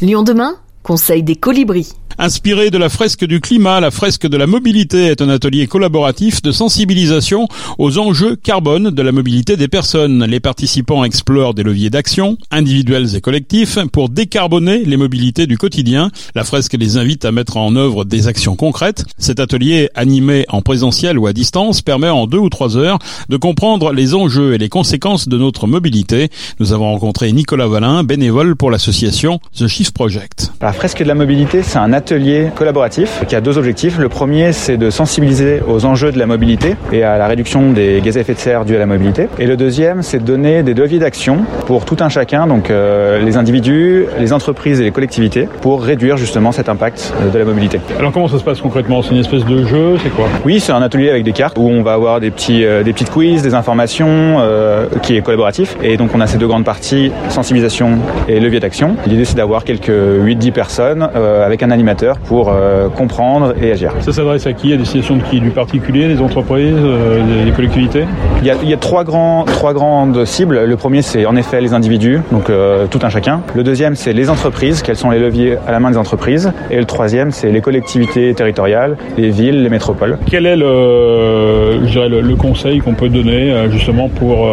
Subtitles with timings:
[0.00, 1.92] Lyon demain, conseil des colibris.
[2.20, 6.42] Inspiré de la fresque du climat, la fresque de la mobilité est un atelier collaboratif
[6.42, 7.46] de sensibilisation
[7.78, 10.24] aux enjeux carbone de la mobilité des personnes.
[10.24, 16.10] Les participants explorent des leviers d'action, individuels et collectifs, pour décarboner les mobilités du quotidien.
[16.34, 19.04] La fresque les invite à mettre en œuvre des actions concrètes.
[19.16, 22.98] Cet atelier, animé en présentiel ou à distance, permet en deux ou trois heures
[23.28, 26.30] de comprendre les enjeux et les conséquences de notre mobilité.
[26.58, 30.50] Nous avons rencontré Nicolas Valin, bénévole pour l'association The Shift Project.
[30.60, 33.98] La fresque de la mobilité, c'est un atelier collaboratif qui a deux objectifs.
[33.98, 38.00] Le premier, c'est de sensibiliser aux enjeux de la mobilité et à la réduction des
[38.00, 39.26] gaz à effet de serre dus à la mobilité.
[39.40, 43.20] Et le deuxième, c'est de donner des leviers d'action pour tout un chacun, donc euh,
[43.20, 47.80] les individus, les entreprises et les collectivités, pour réduire justement cet impact de la mobilité.
[47.98, 49.02] Alors comment ça se passe concrètement?
[49.02, 50.28] C'est une espèce de jeu C'est quoi?
[50.44, 52.92] Oui, c'est un atelier avec des cartes où on va avoir des petits, euh, des
[52.92, 55.76] petites quiz, des informations, euh, qui est collaboratif.
[55.82, 58.94] Et donc on a ces deux grandes parties, sensibilisation et levier d'action.
[59.08, 63.92] L'idée, c'est d'avoir quelques 8-10 personnes euh, avec un animateur pour euh, comprendre et agir.
[64.00, 64.72] Ça s'adresse à qui?
[64.72, 65.40] À destination de qui?
[65.40, 68.04] Du particulier, des entreprises, euh, des, collectivités?
[68.40, 70.64] Il y a, il y a trois, grands, trois grandes cibles.
[70.64, 72.50] Le premier, c'est en effet les individus, donc
[72.90, 73.40] tout un chacun.
[73.54, 76.52] Le deuxième, c'est les entreprises, quels sont les leviers à la main des entreprises.
[76.70, 80.18] Et le troisième, c'est les collectivités territoriales, les villes, les métropoles.
[80.26, 84.48] Quel est le, je dirais, le, le conseil qu'on peut donner justement pour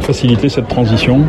[0.00, 1.20] faciliter cette transition?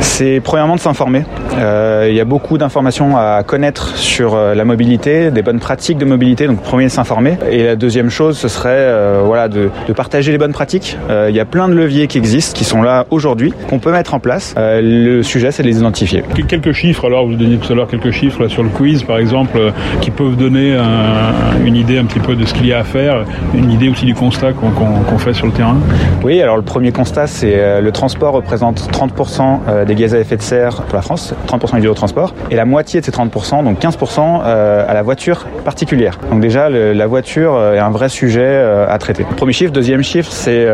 [0.00, 1.22] C'est premièrement de s'informer.
[1.58, 5.98] Euh, il y a beaucoup d'informations à connaître sur euh, la mobilité, des bonnes pratiques
[5.98, 6.46] de mobilité.
[6.46, 7.36] Donc premier, s'informer.
[7.50, 10.96] Et la deuxième chose, ce serait euh, voilà de, de partager les bonnes pratiques.
[11.10, 13.92] Euh, il y a plein de leviers qui existent, qui sont là aujourd'hui, qu'on peut
[13.92, 14.54] mettre en place.
[14.58, 16.22] Euh, le sujet, c'est de les identifier.
[16.34, 19.04] Que- Quelques chiffres, alors vous donniez tout à l'heure quelques chiffres là, sur le quiz
[19.04, 19.58] par exemple,
[20.00, 22.84] qui peuvent donner un- une idée un petit peu de ce qu'il y a à
[22.84, 25.76] faire, une idée aussi du constat qu'on qu'on- qu'on fait sur le terrain.
[26.22, 30.18] Oui, alors le premier constat, c'est euh, le transport représente 30% euh, des gaz à
[30.18, 33.64] effet de serre pour la France, 30% du transport, et la moitié de ces 30%,
[33.64, 36.18] donc 15% euh, à la voiture particulière.
[36.30, 39.24] Donc déjà, la voiture euh, est un vrai sujet euh, à traiter.
[39.36, 40.66] Premier chiffre, deuxième chiffre, c'est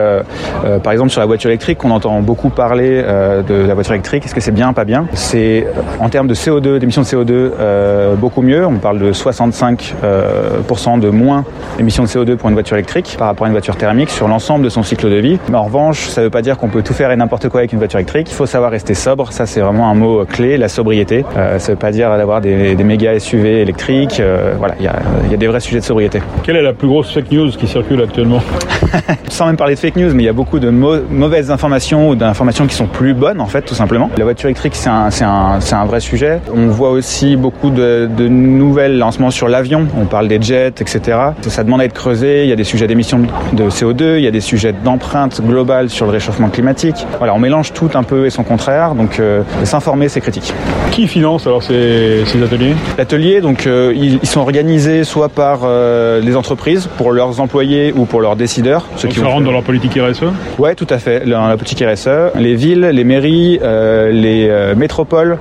[0.83, 4.25] par exemple sur la voiture électrique, on entend beaucoup parler de la voiture électrique.
[4.25, 5.07] Est-ce que c'est bien, pas bien?
[5.15, 5.67] C'est
[6.01, 8.67] en termes de CO2, d'émissions de CO2, euh, beaucoup mieux.
[8.67, 11.45] On parle de 65% euh, pourcent de moins
[11.77, 14.65] d'émissions de CO2 pour une voiture électrique par rapport à une voiture thermique sur l'ensemble
[14.65, 15.39] de son cycle de vie.
[15.49, 17.61] Mais en revanche, ça ne veut pas dire qu'on peut tout faire et n'importe quoi
[17.61, 18.29] avec une voiture électrique.
[18.31, 19.33] Il faut savoir rester sobre.
[19.33, 21.25] Ça, c'est vraiment un mot clé, la sobriété.
[21.37, 24.21] Euh, ça ne veut pas dire d'avoir des, des méga SUV électriques.
[24.21, 26.21] Euh, voilà, il y a, il y a des vrais sujets de sobriété.
[26.43, 28.41] Quelle est la plus grosse fake news qui circule actuellement
[29.29, 32.09] Sans même parler de fake news, mais il y a beaucoup de mau- mauvaises informations
[32.11, 34.11] ou d'informations qui sont plus bonnes, en fait, tout simplement.
[34.19, 36.41] La voiture électrique, c'est un, vrai sujet.
[36.55, 39.87] On voit aussi beaucoup de, de nouvelles lancements sur l'avion.
[40.01, 41.01] On parle des jets, etc.
[41.43, 42.45] Ça, ça demande à être creusé.
[42.45, 43.21] Il y a des sujets d'émissions
[43.53, 47.07] de CO2, il y a des sujets d'empreinte globale sur le réchauffement climatique.
[47.19, 48.95] Voilà, on mélange tout un peu et son contraire.
[48.95, 50.48] Donc, euh, s'informer, c'est critique.
[50.91, 55.61] Qui finance alors ces, ces ateliers L'atelier, donc, euh, ils, ils sont organisés soit par
[55.63, 58.87] euh, les entreprises pour leurs employés ou pour leurs décideurs.
[58.97, 60.25] Ceux Donc qui ça rentre dans leur politique RSE
[60.59, 61.29] Ouais, tout à fait.
[61.29, 65.39] Dans la politique RSE, les villes, les mairies, euh, les métropoles